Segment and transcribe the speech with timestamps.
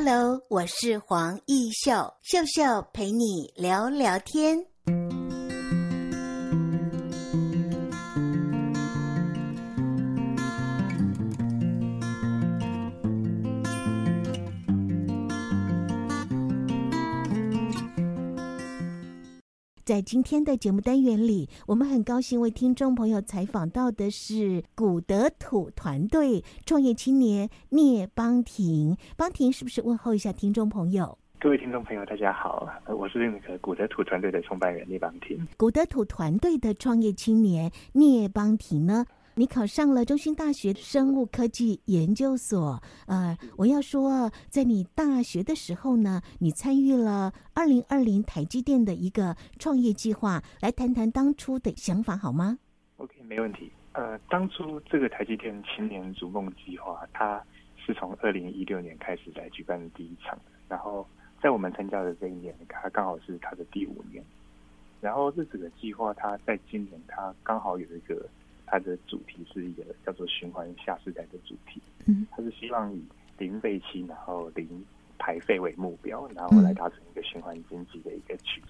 [0.00, 4.64] Hello，我是黄奕秀，秀秀陪你聊聊天。
[19.98, 28.96] 在今天的节目单元里，我们很高兴为听众朋友采访到的是古德土团队创业青年聂邦廷。
[29.16, 31.18] 邦廷是不是问候一下听众朋友？
[31.40, 35.36] 各位听众朋友，大家好，我是那个古德土团队的创办人聂邦廷。
[35.56, 39.04] 古德土团队的创业青年聂邦廷呢？
[39.38, 52.58] 你考上了中兴大学生物科技研究所，呃，我要说，在你大学的时候呢，你参与了二零二零台积电的一个创业计划，来谈谈当初的想法好吗
[52.96, 53.70] ？OK，没问题。
[53.92, 57.40] 呃，当初这个台积电青年逐梦计划，它
[57.76, 60.36] 是从二零一六年开始来举办的第一场，
[60.68, 61.06] 然后
[61.40, 64.20] 在我们参加的这一年，它刚好是它的第五年，
[65.00, 68.28] 然后这整个计划，它在今年它刚好有一个。
[68.70, 73.02] 它的主题是一个叫做“循环下世代”的主题，嗯，它是希望以
[73.38, 74.68] 零废弃，然后零
[75.18, 78.68] 排废为目标，然后来达成一个循环经济的一个趋势。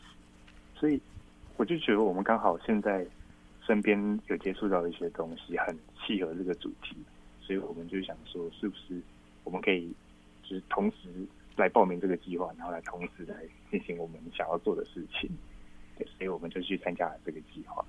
[0.74, 1.00] 所以
[1.56, 3.06] 我就觉得我们刚好现在
[3.66, 6.96] 身边有接触到一些东西，很契合这个主题，
[7.40, 9.00] 所以我们就想说，是不是
[9.44, 9.92] 我们可以
[10.42, 11.08] 就是同时
[11.56, 13.34] 来报名这个计划，然后来同时来
[13.70, 15.28] 进行我们想要做的事情。
[15.96, 17.84] 对，所以我们就去参加了这个计划。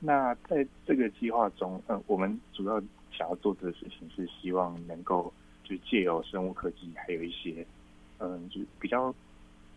[0.00, 5.32] 那在这个计划中，嗯，我们主要想要做的事情是希望能够
[5.64, 7.66] 就借由生物科技，还有一些
[8.18, 9.12] 嗯，就比较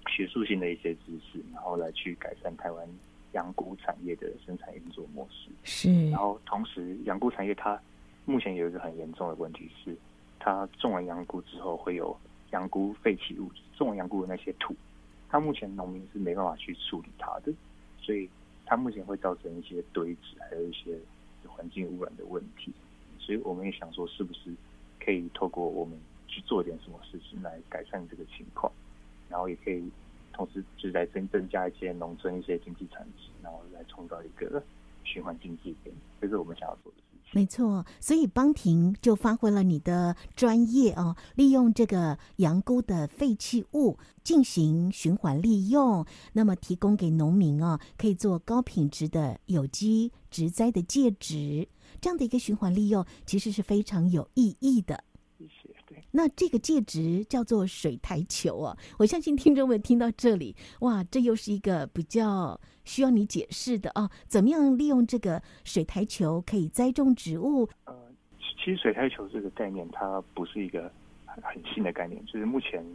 [0.07, 2.87] 学术性的一些知识，然后来去改善台湾
[3.31, 5.49] 养菇产业的生产运作模式。
[5.63, 6.09] 是。
[6.11, 7.81] 然后同时，养菇产业它
[8.25, 9.97] 目前有一个很严重的问题是，
[10.39, 12.15] 它种完养菇之后会有
[12.51, 14.75] 养菇废弃物，种完养菇的那些土，
[15.29, 17.51] 它目前农民是没办法去处理它的，
[17.99, 18.29] 所以。
[18.71, 20.97] 它目前会造成一些堆积，还有一些
[21.45, 22.71] 环境污染的问题，
[23.19, 24.49] 所以我们也想说，是不是
[24.97, 28.71] 可以透过我们去做点什么事情来改善这个情况，
[29.27, 29.91] 然后也可以
[30.31, 34.63] 同时就来增增加一些农村一些经济产值，然后来创造一个
[35.03, 37.10] 循环经济点，这是我们想要做的。
[37.33, 51.69] 没错，所以邦廷就发挥了你的专业哦，利用这个羊沟的废弃物进行循环利用，那么提供给农民哦，可以做高品质的有机植栽的介质，
[52.01, 55.01] 这样的一个循环利用，其实是非常有意义的。
[56.11, 67.67] 那这个介质叫做水台球啊，我相信听众们听到这里，哇，这又是一个比较需要你解释的啊，怎么样利用这个水台球可以栽种植物？
[67.85, 67.95] 呃，
[68.39, 70.91] 其实水台球这个概念它不是一个
[71.25, 72.85] 很很新的概念，就是目前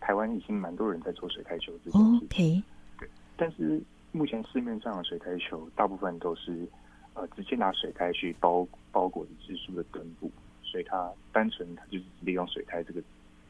[0.00, 2.26] 台湾已经蛮多人在做水台球这件事情。
[2.26, 2.62] OK，
[2.98, 3.80] 对，但是
[4.12, 6.68] 目前市面上的水台球大部分都是
[7.14, 10.30] 呃直接拿水苔去包包裹植株的根部。
[10.76, 13.02] 所以它单纯，它就是利用水苔这个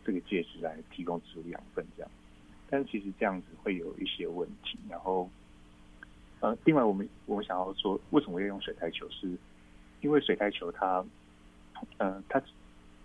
[0.05, 2.11] 这个介质来提供植物养分这样，
[2.71, 4.79] 但是其实这样子会有一些问题。
[4.89, 5.29] 然后，
[6.39, 9.11] 呃，另外我们我们想要说，为什么要用水苔球？
[9.11, 9.37] 是
[10.03, 11.05] 因为水苔球它，
[11.99, 12.41] 呃，它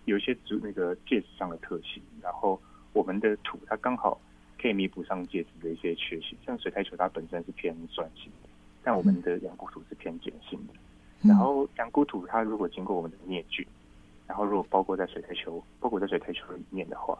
[0.04, 2.62] 有一些植那个介质上的特性，然后
[2.92, 4.20] 我们的土它刚好
[4.56, 6.38] 可以弥补上介质的一些缺陷。
[6.46, 8.48] 像水苔球它本身是偏酸性的，
[8.84, 10.74] 但我们的养骨土是偏碱性的。
[11.28, 13.66] 然后养骨土它如果经过我们的灭菌。
[14.26, 17.18] 然后，如果包裹在水苔球，包裹在水苔球里面的话，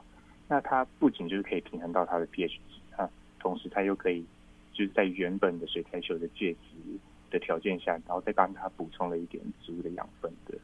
[0.48, 3.08] 那它不仅就是可以平衡到它的 pH 值啊，
[3.38, 4.24] 同时它又可以
[4.72, 6.68] 就是在原本的水苔球的介质
[7.30, 10.56] 的条件下，然后再帮它补充了一点植物的养分的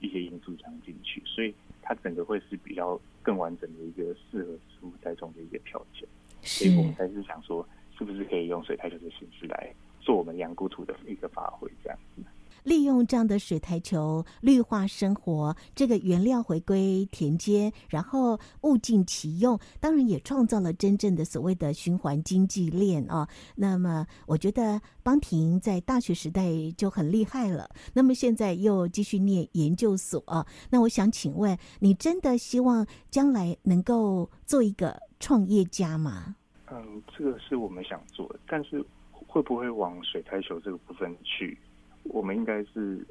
[0.00, 6.08] 一些因素加进去，所以它整个会是比较更完整的一个适合植物栽种的一个条件。
[6.42, 7.66] 所以我们才是想说，
[7.96, 12.22] 是不是可以用水苔球的形式来做我们养菇土的一个发挥，这样子。
[12.64, 23.28] 利用这样的水台球绿化生活，这个原料回归田间，然后物尽其用，当然也创造了真正的所谓的循环经济链啊。
[23.56, 30.22] 那么，我觉得邦廷在大学时代就很厉害了，那么现在又继续念研究所。
[30.70, 36.36] 那我想请问，你真的希望将来能够做一个创业家吗？
[36.70, 38.84] 嗯，这个是我们想做的，但是
[39.26, 41.58] 会不会往水台球这个部分去？
[42.04, 43.04] 我们应该是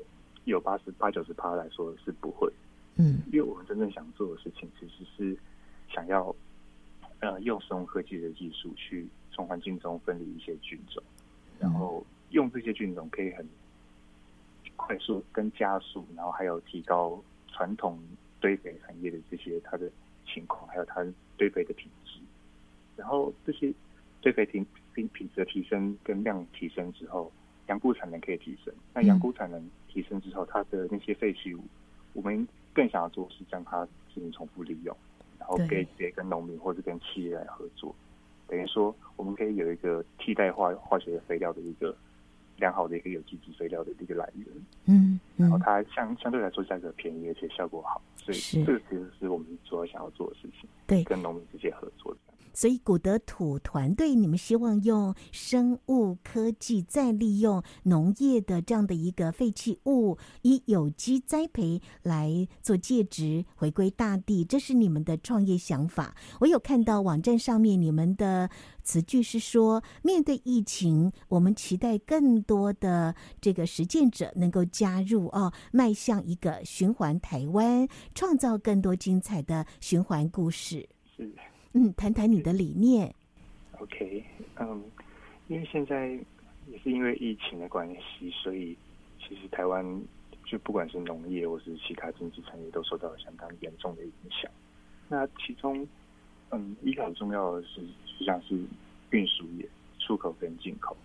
[0.46, 2.52] 有八十八九十趴来说是不会，
[2.98, 5.38] 嗯，因为我们真正想做的事情其实是
[5.94, 6.36] 想要
[7.20, 11.02] 呃用生物科技的技术去从环境中分离一些菌种，
[11.60, 13.48] 然后用这些菌种可以很
[14.76, 18.00] 快速跟加速，然后还有提高传统
[18.40, 19.90] 堆肥产业的这些它的
[20.26, 21.06] 情况，还有它
[21.38, 22.20] 堆肥的品质。
[22.98, 23.74] 然后这些
[24.22, 27.32] 堆肥品品品质的提升跟量提升之后，
[27.72, 28.74] 养菇产能可以提升。
[28.94, 31.64] 那养菇产能提升之后，它的那些废弃物，
[32.12, 34.96] 我们更想要做是将它进行重复利用，
[35.40, 37.96] 然后可以直接跟农民或者跟企业来合作，
[38.46, 41.96] 等于说我们可以有一个替代化化学肥料的一个
[42.58, 44.48] 良好的一个有机质肥料的一个来源。
[44.88, 50.70] 嗯，然后它相相对来说价格便宜，而且效果好，所以这个其实是我们主要想要做的事情。
[50.86, 52.20] 对，跟农民直接合作的。
[52.54, 66.16] 所以古德土团队，你们希望用生物科技再利用农业的这样的一个废弃物，以有机栽培来做介质，回归大地，这是你们的创业想法。
[66.40, 68.50] 我有看到网站上面你们的
[68.84, 80.88] 词句是说，面对疫情，我们期待更多的这个实践者能够加入哦，迈向一个循环台湾，创造更多精彩的循环故事。
[81.16, 81.34] 是。
[81.74, 83.16] 嗯，谈谈你的理念。
[83.80, 84.24] OK，
[84.60, 84.84] 嗯，
[85.48, 86.10] 因为现在
[86.68, 88.76] 也是因为疫情的关系，所以
[89.20, 89.86] 其实台湾
[90.44, 94.52] 就不管是农业或是其他经济产业，都受到了相当严重的影响。
[95.08, 95.88] 那其中，
[96.50, 98.60] 嗯，一个很重要的是，实际上是
[99.12, 99.66] 运输业、
[100.00, 100.96] 出口跟进口。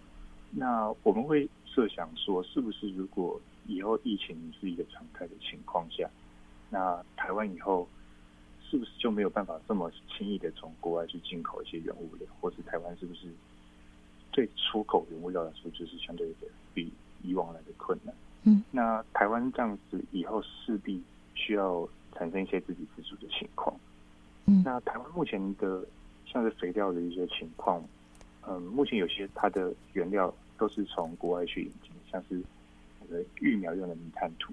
[0.51, 6.11] 那我们会设想说，是不是如果以后疫情是一个常态的情况下，
[6.71, 7.89] 那台湾以后。
[8.69, 13.29] 是不是就没有办法这么轻易的从国外去进口一些原物料，或是台湾是不是
[14.33, 16.93] 对出口原物料来说就是相对的比
[17.23, 18.15] 以往来的困难？
[18.45, 21.03] 嗯，那台湾这样子以后势必
[21.35, 23.75] 需要产生一些自给自足的情况。
[24.47, 25.85] 嗯，那台湾目前的
[26.25, 27.83] 像是肥料的一些情况，
[28.47, 32.41] 嗯，目前有些它的原料都是从国外去引进，像是
[33.01, 34.53] 那个育苗用的泥炭土。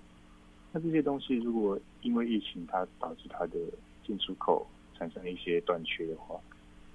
[0.72, 3.60] 那这些东西如果因为疫情它导致它的
[4.06, 4.68] 进出口
[4.98, 6.40] 产生了一些断缺的话，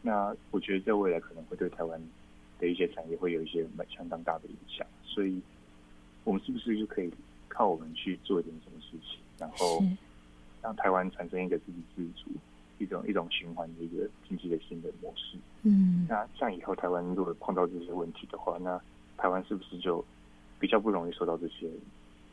[0.03, 2.01] 那我觉得在未来可能会对台湾
[2.59, 4.87] 的一些产业会有一些蛮相当大的影响。
[5.05, 5.41] 所以，
[6.25, 7.11] 我们是不是就可以
[7.49, 9.83] 靠我们去做一点什么事情，然后
[10.63, 12.31] 让台湾产生一个自给自足、
[12.79, 15.37] 一种一种循环的一个经济的新的模式？
[15.63, 18.81] 嗯，那像以后台湾如果碰到这些问题的话，那
[19.17, 20.05] 台湾是不是就
[20.61, 21.69] 比较不容易受到这些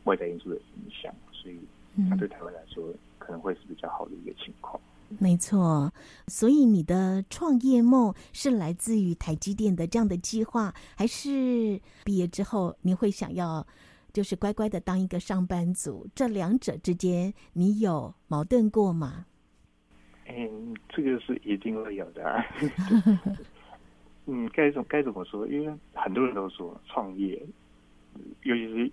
[0.04, 1.12] 外在因素的影响？
[1.32, 1.58] 所以，
[1.96, 2.84] 那对台湾来说。
[3.18, 4.80] 可能会是比较好的一个情况。
[5.18, 5.92] 没错，
[6.28, 13.66] 所以你的创业梦是来自于台积电的这样的计划，还是毕业之后你会想要
[14.12, 16.06] 就是乖乖的当一个上班族？
[16.14, 19.26] 这两者之间你有矛盾过吗？
[20.28, 22.44] 嗯，这个是一定会有的啊。
[24.26, 25.48] 嗯，该怎该怎么说？
[25.48, 27.44] 因为很多人都说创业，
[28.42, 28.92] 尤其是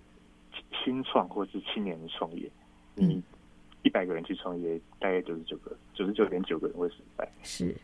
[0.84, 2.50] 新创或是青年创业，
[2.96, 3.22] 嗯。
[3.82, 7.30] 一百个人去创业，大概九十九个，九十九点九个人会失败。
[7.42, 7.76] 是，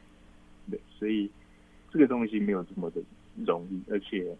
[0.70, 1.30] 对，所以
[1.92, 3.02] 这个东西没有这么的
[3.44, 4.34] 容易，而且，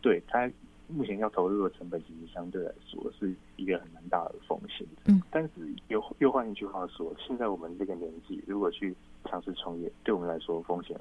[0.00, 0.50] 对他
[0.88, 4.86] 目前要投入的成本，其实相对来说是一个很蛮大的风险。
[5.04, 5.50] 嗯，但是
[5.88, 8.94] 又又换一句话说，现在我们这个年纪，如果去
[9.26, 10.98] 尝试创业，对我们来说风险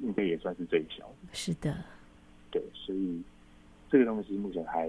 [0.00, 1.14] 应该也算是最小的。
[1.32, 1.74] 是的，
[2.50, 3.22] 对，所以
[3.88, 4.86] 这个东西目前还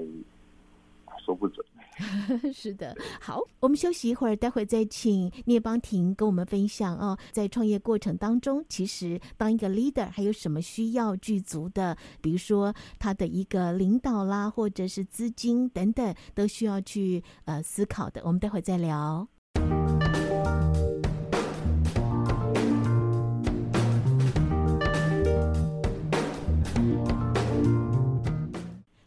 [1.23, 1.65] 说不准。
[2.53, 18.21] 是的，好，我们休息一会儿，待会再请聂邦婷跟我们分享哦，在创业过程当中，其实当一个 leader 还有什么需要具足的，比如说他的一个领导啦，或者是资金等等，都需要去呃思考的。
[18.23, 19.27] 我们待会再聊。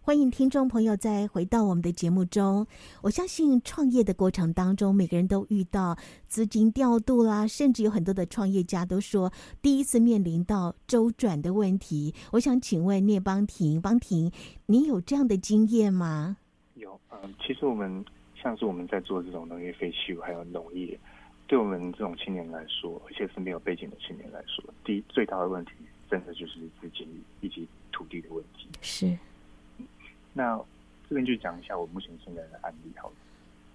[0.06, 2.66] 欢迎听众朋友再回到我们的节目中。
[3.00, 5.96] 我相信创业的过程当中，每个人都遇到
[6.26, 9.32] 资金调度啦，甚至有很多的创业家都说
[9.62, 12.14] 第一次面临到周转的问题。
[12.32, 14.30] 我想请问聂邦婷，邦婷，
[14.66, 16.36] 你有这样的经验吗？
[16.74, 18.04] 有，嗯，其实我们
[18.36, 21.00] 像是我们在做这种农业废弃物还有农业，
[21.46, 25.72] 对我们这种青年来说，而且是没有背景的青年来说，第一最大的问题，
[26.10, 27.08] 真的就是资金
[27.40, 28.68] 以及土地的问题。
[28.82, 29.16] 是。
[30.34, 30.60] 那
[31.08, 33.14] 这边就讲一下我目前现在的案例好了。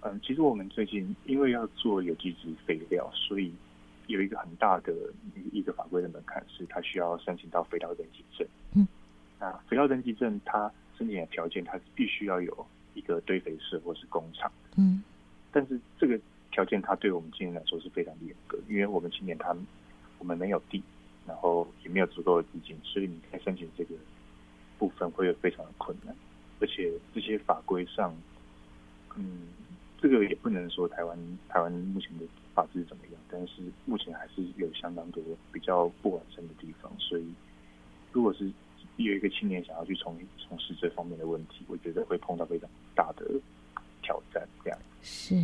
[0.02, 3.52] 嗯，其实我们最近因为要做有机质肥料，所以
[4.06, 4.94] 有一个很大的
[5.52, 8.46] 一个法规的门槛，是它需要申请到肥料登记证。
[8.74, 8.86] 嗯，
[9.38, 14.50] 那肥料登记证它申请的条件，它是必须要有一个堆肥社或是工厂。
[14.76, 15.02] 嗯，
[15.52, 16.18] 但是这个
[16.50, 19.54] 条件它对我们今年来说是非常严格，因为我们今年他
[20.18, 20.82] 我们没有地，
[21.26, 23.94] 然后也没有足够的资金，所以你在申请这个
[24.78, 26.14] 部分会有非常的困难。
[26.60, 28.14] 而且这些法规上，
[29.16, 29.48] 嗯，
[30.00, 32.24] 这个也不能说台湾台湾目前的
[32.54, 37.24] 法制怎么样，但是目前还是有相当多比较不完善的地方，所以
[38.12, 38.50] 如果是
[38.96, 43.24] 有一个青年想要去从从事这方面的问题，我觉得会碰到非常大的
[44.02, 44.46] 挑战。
[44.62, 45.34] 这样是，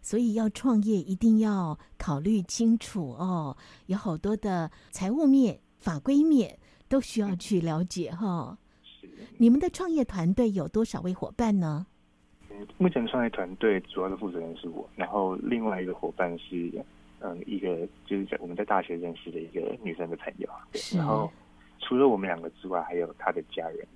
[0.00, 6.56] 所以要创业一定要考虑清楚哦，有好多的财务面、法规面
[6.88, 8.56] 都需要去了解哈、
[9.40, 11.86] 你们的创业团队有多少位伙伴呢？
[12.76, 16.72] 目前创业团队主要的负责人是我，然后另外一个伙伴是，
[17.20, 20.48] 嗯，一个就是在我们在大学认识的一个女生的朋友。
[20.72, 21.30] 对，然后
[21.78, 23.86] 除了我们两个之外，还有他的家人，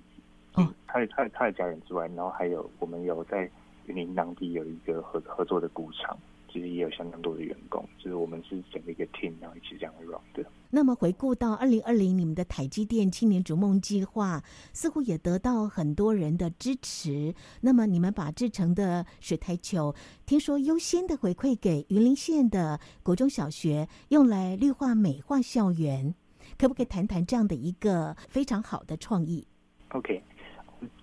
[0.55, 3.49] 嗯，他的他的他的家人之外，然后还有我们有在
[3.87, 6.17] 云林当地有一个合合作的股场。
[6.53, 10.47] 其实也有相当多的员工，就是我们是整个一个 team，然后一起这样 run 的。
[10.69, 17.33] 那么回顾到二零二零，你们的台积电青年逐梦计划似乎也得到很多人的支持。
[17.61, 19.95] 那么你们把制成的水台球，
[20.27, 26.13] 听说优先的回馈给云林县的国中小学，用来绿化美化校园，
[26.59, 29.47] 可不可以谈谈这样的一个非常好的创意
[29.89, 30.21] ？OK。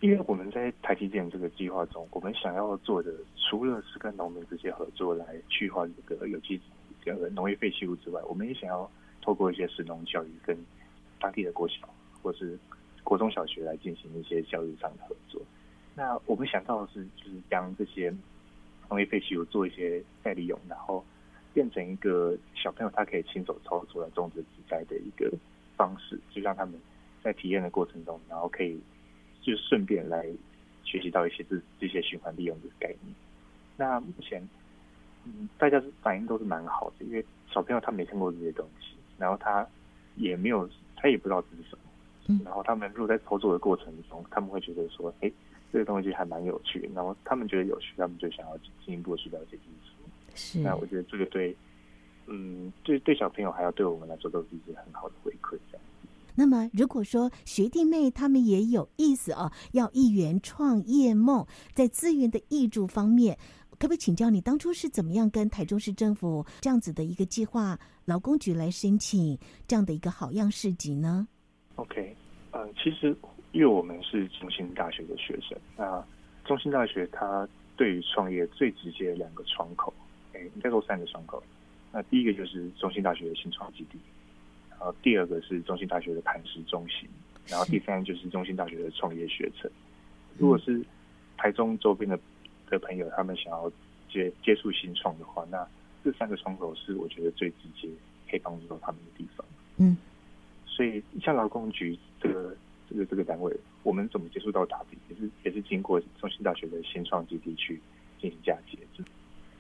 [0.01, 6.61] 因为我们在台积电这个计划中，我们想要做的，除了是跟农民直接合作来去化这个有机
[7.05, 10.57] 这个农业废弃物之外，我们也想要透过一些实农教育，跟
[11.19, 11.89] 当地的国小
[12.23, 12.59] 或是
[13.05, 15.41] 国中小学来进行一些教育上的合作。
[15.95, 18.13] 那我们想到的是，就是将这些
[18.89, 21.05] 农业废弃物做一些再利用，然后
[21.53, 25.31] 变成一个小朋友他可以亲手操作来种植植栽的一个
[25.77, 26.75] 方式，就让他们
[27.23, 28.81] 在体验的过程中，然后可以。
[29.41, 30.27] 就顺便来
[30.85, 33.15] 学习到一些这这些循环利用的概念。
[33.77, 34.47] 那目前，
[35.25, 39.67] 嗯，大家是反应都是蛮好的，因为小朋友他没看过这些东西，然后他
[40.17, 41.83] 也没有，他也不知道这是什么。
[42.29, 42.41] 嗯。
[42.45, 45.33] 然后他们如果在操作的过程中，他们会觉得说，哎，
[45.73, 46.91] 这个东西还蛮有趣。
[46.95, 49.93] 然后他们觉得有趣，他们就想要进一步去了解知识。
[50.35, 50.61] 是。
[50.61, 51.57] 那我觉得这个对，
[52.27, 55.87] 嗯，对对小朋友还有对我们来说都是一些很好的回馈，这样。
[56.35, 63.37] 那么，如果说学弟妹他们也有意思哦，要一圆创业梦，在资源的挹注方面，
[63.71, 71.27] 可不可以请教你当初是怎么样跟台中市政府这样子的一个计划劳工局来申请这样的一个好样市集呢
[71.77, 72.17] ？OK，
[72.53, 73.17] 嗯、呃，其实
[73.53, 76.05] 因为我们是中兴大学的学生，那
[76.45, 79.93] 中兴大学它对于创业最直接的两个窗口，
[80.35, 81.43] 哎，应该说三个窗口。
[81.93, 83.99] 那第一个就是中兴大学的新创基地。
[84.81, 87.07] 然后第二个是中兴大学的磐石中心，
[87.47, 89.71] 然后第三就是中兴大学的创业学程。
[90.39, 90.83] 如果是
[91.37, 92.19] 台中周边的
[92.71, 93.71] 的朋友，他们想要
[94.09, 95.69] 接接触新创的话，那
[96.03, 97.91] 这三个窗口是我觉得最直接
[98.31, 99.45] 可以帮助到他们的地方。
[99.77, 99.99] 嗯，
[100.65, 102.57] 所以像劳工局这个
[102.89, 107.79] 这个这个单位，我们怎么接触到他的，也是也是经过中兴大学的新创基地去
[108.19, 108.79] 进行嫁接。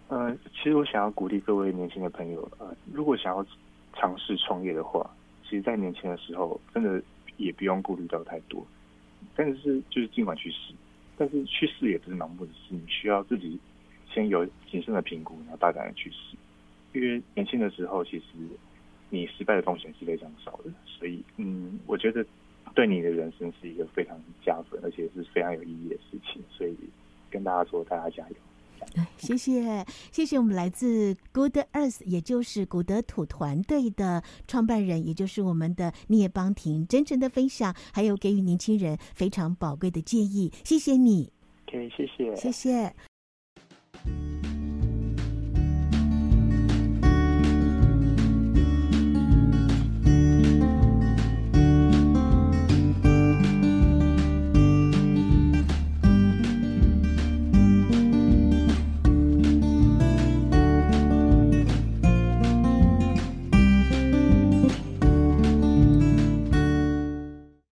[0.08, 3.46] 呃，其实我想要鼓励各位年轻的朋友，呃，如果想要。
[3.94, 5.08] 尝试创业的话，
[5.44, 7.02] 其实，在年轻的时候，真的
[7.36, 8.66] 也不用顾虑到太多。
[9.36, 10.72] 但是，就是尽管去试，
[11.16, 13.58] 但是去试也不是盲目的试，你需要自己
[14.08, 16.36] 先有谨慎的评估，然后大胆的去试。
[16.92, 18.24] 因为年轻的时候，其实
[19.10, 20.72] 你失败的风险是非常少的。
[20.86, 22.24] 所以，嗯，我觉得
[22.74, 26.42] 对你的人生是一个非常加分，而且是非常有意义的事情。
[26.50, 26.76] 所以，
[27.30, 28.36] 跟大家说，大家加油。
[29.18, 40.50] 谢谢，谢谢我们来自 Good Earth，也就是古德土团队的创办人，也就是我们的聂邦婷，真诚的分享，还有给予年轻人非常宝贵的建议。
[40.64, 41.32] 谢谢你。
[41.68, 43.09] OK，谢谢，谢谢。